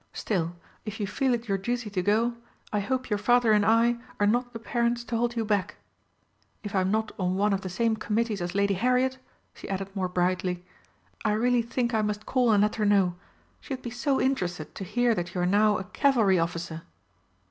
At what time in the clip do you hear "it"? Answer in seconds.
1.35-1.47